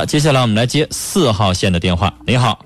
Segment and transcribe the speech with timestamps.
[0.00, 2.12] 了，接下来我们来接四号线的电话。
[2.26, 2.64] 你好，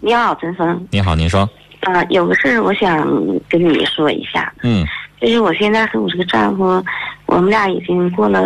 [0.00, 0.86] 你好，陈峰。
[0.90, 1.48] 你好，您说。
[1.80, 3.06] 啊，有个事儿我想
[3.48, 4.52] 跟你说一下。
[4.62, 4.86] 嗯。
[5.20, 6.82] 就是我现在和我这个丈夫，
[7.26, 8.40] 我们俩已经过了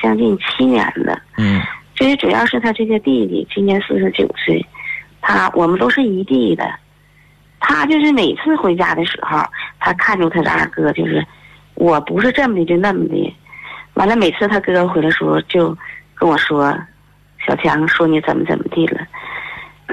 [0.00, 1.16] 将近七年了。
[1.36, 1.62] 嗯。
[1.94, 4.64] 就是主要是他这个弟弟今年四十九岁，
[5.20, 6.68] 他我们都是一地的，
[7.60, 9.38] 他就是每次回家的时候，
[9.78, 11.24] 他看着他的二哥，就是
[11.74, 13.32] 我不是这么的就那么的，
[13.94, 15.76] 完了每次他哥回来时候就
[16.14, 16.76] 跟我说，
[17.52, 19.00] 小强说你怎么怎么地了，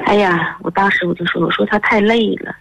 [0.05, 2.55] 哎呀，我当时我就说我说他太累了。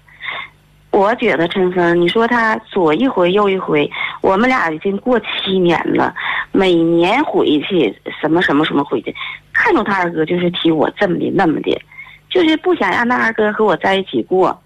[0.90, 3.88] 我觉得陈峰，你说他左一回右一回，
[4.22, 6.12] 我们俩已经过七年了，
[6.50, 9.14] 每年回去什么什么什么回去，
[9.52, 11.80] 看着他二哥就是提我这么的那么的，
[12.28, 14.60] 就是不想让那二哥和我在一起过。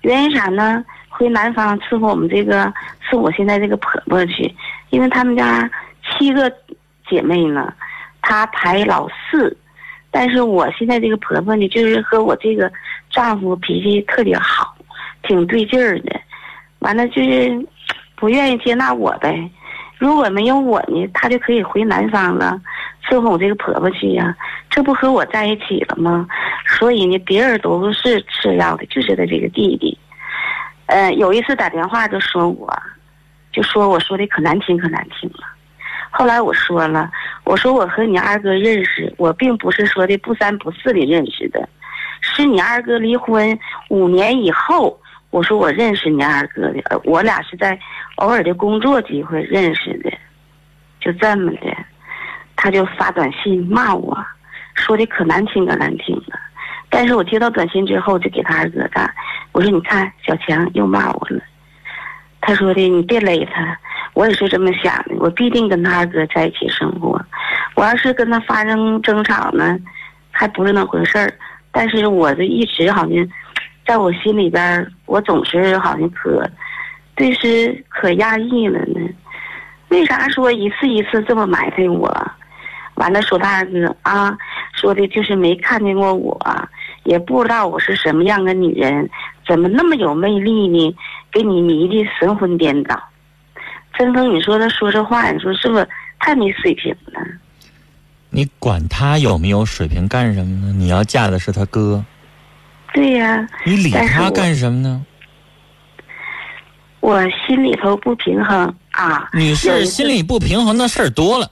[0.00, 0.84] 原因啥呢？
[1.08, 2.64] 回南方伺候我们这个
[3.08, 4.52] 伺候我现在这个婆婆去，
[4.90, 5.70] 因为他们家
[6.02, 6.50] 七个
[7.08, 7.72] 姐妹呢，
[8.26, 9.54] 她排老四，
[10.10, 12.72] 但是我现在这个婆婆呢，就是和我这个
[13.10, 14.74] 丈夫脾气特别好。
[15.22, 16.20] 挺对劲儿的，
[16.80, 17.66] 完了就是
[18.14, 19.50] 不愿意接纳我呗。
[19.96, 22.60] 如果没有我呢，他就可以回南方了，
[23.06, 24.34] 伺候我这个婆婆去呀。
[24.68, 26.26] 这不和我在一起了吗？
[26.66, 29.96] 所以呢，别人都是次要的，就是他这个弟弟。
[30.86, 32.70] 呃，有一次打电话就说我，
[33.50, 35.53] 就说我说的可难听可难听了。
[36.16, 37.10] 后来我说了，
[37.42, 41.68] 我说我和你二哥认识，我并不是说的不三不四的认识的，
[42.20, 44.96] 是你二哥离婚五年以后。
[45.30, 47.76] 我说我认识你二哥的，我俩是在
[48.18, 50.12] 偶尔的工作机会认识的，
[51.00, 51.76] 就这么的，
[52.54, 54.16] 他就发短信骂我，
[54.76, 56.38] 说的可难听可难听了。
[56.88, 59.12] 但是我接到短信之后就给他二哥打，
[59.50, 61.42] 我说你看小强又骂我了。
[62.40, 63.76] 他说的你别勒他，
[64.14, 67.20] 我也是这么想的，我必定跟他二哥在一起生活。
[67.74, 69.78] 我要是跟他发生争吵呢，
[70.30, 71.32] 还不是那回事儿。
[71.70, 73.28] 但是我这一直好像。
[73.86, 76.42] 在我心里边，我总是好像可，
[77.14, 78.98] 对是可压抑了呢。
[79.90, 82.10] 为啥说一次一次这么埋汰我？
[82.94, 84.34] 完了说大哥啊，
[84.72, 86.40] 说的就是没看见过我，
[87.02, 89.06] 也不知道我是什么样的女人，
[89.46, 90.96] 怎么那么有魅力呢？
[91.30, 92.98] 给你迷的神魂颠倒。
[93.96, 95.88] 真峰，你说他说这话，你说是不是
[96.18, 97.20] 太没水平了？
[98.30, 100.72] 你管他有没有水平干什么呢？
[100.76, 102.04] 你要嫁的是他哥。
[102.92, 105.04] 对呀，你理他干什么呢？
[107.00, 109.28] 我心里头不平衡啊。
[109.32, 111.50] 女士心里不平衡的事儿多了。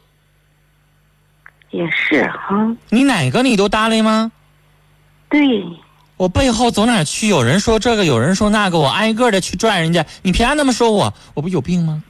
[1.71, 2.75] 也是哈。
[2.89, 4.33] 你哪个你都搭理吗？
[5.29, 5.65] 对。
[6.17, 7.29] 我背后走哪去？
[7.29, 10.05] 有人说这个，有人说那个，我挨个的去拽人家。
[10.23, 11.13] 你凭啥那么说我？
[11.35, 12.03] 我不有病吗？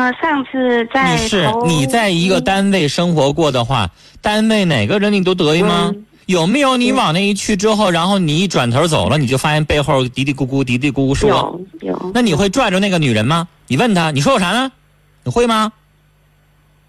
[0.00, 1.14] 啊，上次在。
[1.14, 3.90] 你是，你在一个单位生活过的话，
[4.22, 5.92] 单位哪个人你都得意吗？
[6.24, 11.28] 有没有你往那一去之后，然后你一转头走了，你就发现背后嘀嘀咕咕、嘀嘀咕咕说。
[11.28, 12.10] 有有。
[12.14, 13.46] 那你会拽着那个女人吗？
[13.66, 14.72] 你问她，你说我啥呢？
[15.24, 15.70] 你会吗？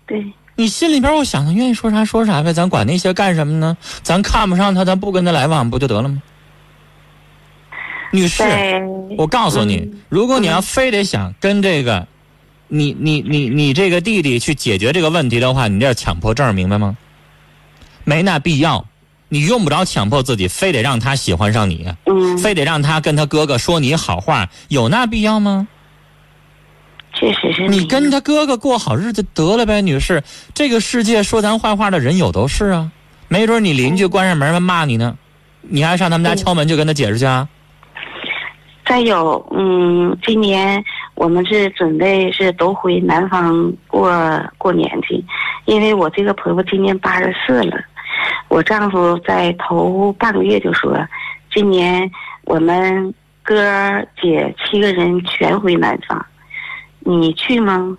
[0.06, 0.32] 对。
[0.56, 3.76] 你心里边我想，他愿意说啥说啥呗，咱管那些干什么呢？
[4.04, 6.22] 咱看不上他，咱不跟他来往不就得了吗？
[8.12, 8.44] 女士，
[9.18, 12.06] 我告诉你，如果你要非得想跟这个，
[12.74, 16.96] 你你你你这个弟弟去解决这个问题的话，你这强迫症，明白吗？
[18.06, 18.86] 没那必要。
[19.28, 21.86] 你用不着强迫自己，非得让他喜欢上你，
[22.42, 25.68] 非得让他跟他哥哥说你好话，有那必要吗？
[27.14, 27.68] 确实是。
[27.68, 30.24] 你跟他哥哥过好日子得了呗，女士。
[30.54, 32.90] 这个世界说咱坏话的人有都是啊，
[33.28, 35.18] 没准你邻居关上门骂你呢，
[35.62, 37.50] 你还上他们家敲门去跟他解释去啊？
[38.86, 40.84] 再有，嗯，今年
[41.22, 44.12] 我们是准备是都回南方过
[44.58, 45.24] 过年去，
[45.66, 47.78] 因为我这个婆婆今年八十四了。
[48.48, 50.98] 我丈夫在头半个月就说
[51.54, 52.10] ：“今年
[52.46, 56.26] 我们哥姐七个人全回南方，
[57.02, 57.96] 你去吗？”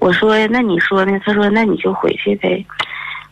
[0.00, 2.64] 我说：“那你说呢？”他说：“那你就回去呗。”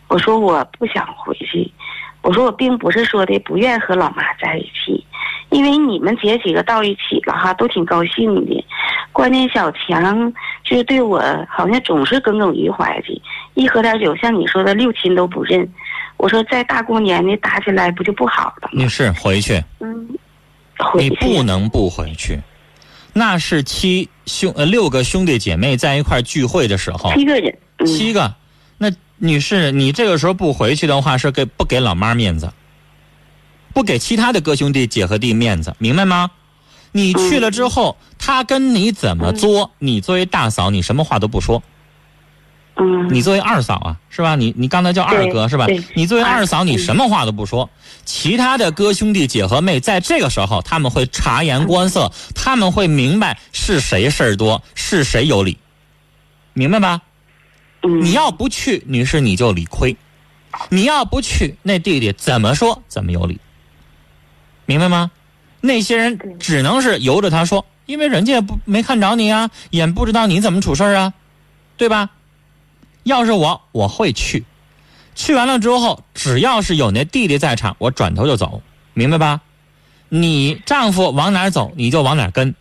[0.08, 1.72] 我说：“我不想回去。”
[2.20, 5.02] 我说：“我并不是说的不愿和老妈在一起，
[5.48, 8.64] 因为你们姐几个到一起了哈，都挺高兴的。
[9.12, 10.32] 关键小强
[10.64, 13.22] 就是对我好像总是耿耿于怀的，
[13.54, 15.68] 一喝点酒，像你说的六亲都不认。”
[16.18, 18.84] 我说在大过年的打起来不就不好了吗？
[18.84, 19.60] 女士，回去。
[19.80, 20.08] 嗯，
[20.96, 22.38] 你不能不回去，
[23.12, 27.12] 那是七兄呃六个兄弟姐妹在一块聚会的时候。
[27.14, 27.58] 七个人。
[27.84, 28.36] 七个，
[28.78, 32.52] 那女士，你这个时候不回去的话，是给不给老妈面子，
[33.74, 36.30] 不给其他的哥兄弟姐和弟面子，明白吗？
[36.92, 41.62] 你去了之后，他跟你怎么作，你作为大嫂，你什么话都不说。
[42.76, 43.12] 嗯。
[43.12, 44.36] 你作为二嫂啊，是吧？
[44.36, 45.66] 你你刚才叫二哥是吧？
[45.94, 47.68] 你作为二嫂，你什么话都不说。
[48.04, 55.58] 其他的哥兄弟姐和妹，在这个时候他们会察言观色，他们会明白是谁事儿多，是谁有理，
[56.52, 57.00] 明白吧？
[57.82, 59.96] 你要不去，女士你就理亏；
[60.68, 63.40] 你要不去，那弟弟怎么说怎么有理，
[64.66, 65.10] 明白吗？
[65.62, 71.14] 那些人只能是由着他说，因为人家也不没看着你啊，也不知道你怎么处事啊，
[71.78, 72.10] 对吧？
[73.04, 74.44] 要是我，我会去。
[75.14, 78.62] 去完了之后，只要是有那弟弟在场，我转头就走，
[78.92, 79.40] 明白吧？
[80.08, 82.54] 你丈夫往哪走，你就往哪跟，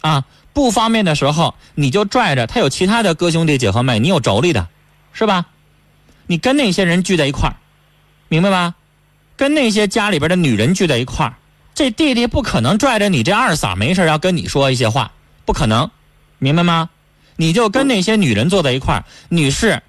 [0.00, 4.68] 啊，不方便的时候，你就拽着他有其他的哥兄弟姐和妹，你有妯娌的，
[5.12, 5.46] 是吧？
[6.26, 7.56] 你跟那些人聚在一块儿，
[8.28, 8.74] 明白吧？
[9.36, 11.34] 跟那些家里边的女人聚在一块儿，
[11.76, 15.12] 这弟弟不可能拽着你这二嫂没事要跟你说一些话，
[15.44, 15.90] 不可能，
[16.38, 16.88] 明白吗？
[17.36, 19.82] 你就跟那些女人坐在一块儿，女士。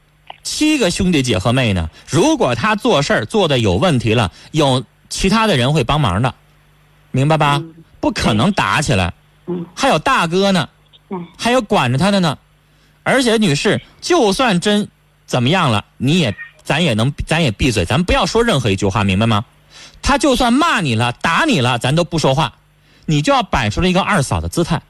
[0.43, 1.89] 七个兄弟姐和妹呢？
[2.09, 6.35] 如果他做事儿做的有问题了，有其他的人会帮忙的，
[7.11, 7.63] 明白吧？
[8.01, 9.13] 不可能打起来。
[9.73, 10.67] 还有大哥呢，
[11.37, 12.37] 还有管着他的呢。
[13.03, 14.89] 而且女士，就算真
[15.25, 19.45] 怎么样了，你也咱也能咱也闭嘴，咱不要说任何一句话，明白吗？
[20.07, 22.53] 他就算骂你了、打你了，咱都不说话，
[23.05, 24.81] 你就要摆出了一个二嫂的姿态。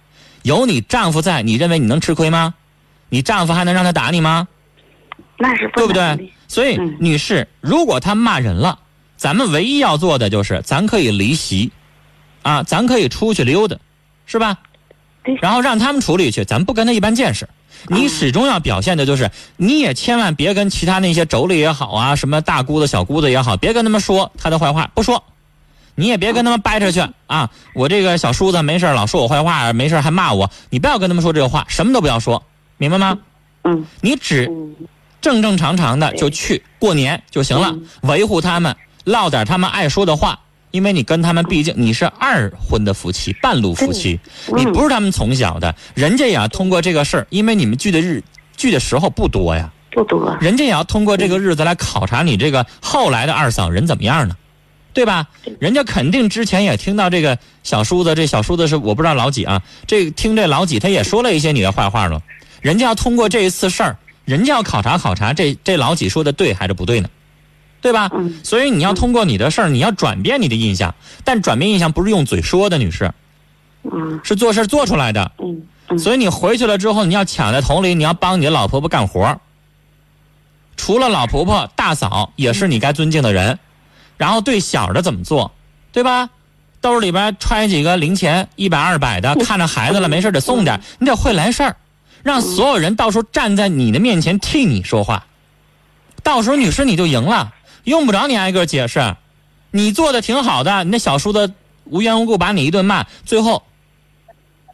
[0.43, 2.53] 有你丈夫在，你认为你能吃亏吗？
[3.09, 4.47] 你丈夫还能让他打你吗？
[5.39, 6.31] 那是对不对？
[6.47, 8.77] 所以，女士，如果他骂人了，
[9.17, 11.71] 咱们唯一要做的就是，咱可以离席，
[12.43, 13.75] 啊，咱可以出去溜达，
[14.27, 14.59] 是吧？
[15.41, 17.47] 然后让他们处理去，咱不跟他一般见识。
[17.87, 25.23] 你始终要表现的就是，你也千万别跟其他那些妯娌也好啊，什么大姑子、小姑子也好，别跟他们说他的坏话，不说。
[25.95, 27.49] 你也别跟他们掰扯去啊！
[27.73, 32.43] 我这个小叔子没事老说我坏话，没事还骂我，你不要跟他们说这个话，什么都不要说，
[32.77, 33.17] 明白吗？
[33.63, 33.85] 嗯。
[34.01, 34.51] 你只。
[35.19, 40.39] 正正常常的就去过年就行了，维护他们，唠点他们爱说的话。
[40.77, 44.19] 因为你跟他们毕竟你是二婚的夫妻，半路夫妻，
[44.55, 48.23] 你不是他们从小的，人家也要通过这个事儿，因为你们聚的日
[48.55, 54.37] 聚的时候不多呀，不多，人家也要通过这个日子来考察你这个后来的二嫂人怎么样呢，
[54.93, 55.27] 对吧？
[55.59, 62.21] 人家肯定之前也听到这个小叔子，这小叔子是我不知道老几啊，这听这老几他也说了一些你的坏话了，
[62.61, 63.97] 人家要通过这一次事儿。
[64.25, 67.09] 人家要考察考察，这这老几说的对还是不对呢？
[67.87, 68.11] 对吧？
[68.43, 70.93] 所以你要通过你的事儿，你要转变你的印象，
[71.23, 73.13] 但转变印象不是用嘴说的，女士，
[74.23, 75.31] 是做事做出来的。
[75.97, 79.39] 所以你回去了之后，你要抢在头里，你要帮你的老婆婆干活
[80.75, 83.57] 除了老婆婆，大嫂也是你该尊敬的人。
[84.17, 85.53] 然后对小的怎么做，
[85.93, 86.29] 对吧？
[86.81, 91.77] 兜里边揣几个零钱，一百二百的， 看着孩子了，没事得送点，你得会来事儿。
[92.21, 95.25] 让所有人到时候站在你的面前替你说话，
[96.23, 97.53] 到时候女士你就赢了，
[97.87, 99.15] 用不着你挨个解释，
[99.71, 101.53] 你做的挺好的，你那小叔子
[101.85, 103.63] 无缘无故把你一顿骂，最后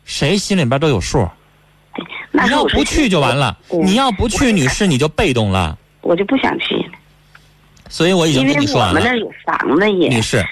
[0.04, 1.30] 谁心里边都有数。
[2.32, 5.78] 你要不去就完了，你要不去，女士你就被动了。
[6.02, 6.90] 我就不想去。
[7.88, 9.00] 所以我已经跟你说完了。
[9.00, 10.10] 我们那有房子也。
[10.10, 10.44] 女士，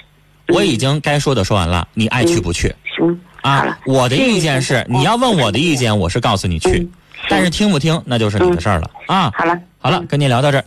[0.46, 2.72] 我已经该说的说完了，你爱去不去？
[2.96, 3.20] 行。
[3.40, 6.88] 啊，我的意见是，你要问我的意见，我是告诉你去，
[7.28, 9.32] 但是听不听那就是你的事儿了啊。
[9.34, 10.64] 好了，好了，跟您聊到这儿。